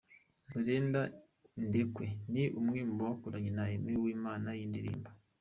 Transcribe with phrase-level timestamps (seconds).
[0.57, 1.01] Brenda
[1.59, 5.09] Indekwe ni umwe mu bakoranye na Aime Uwimana iyi ndirimbo.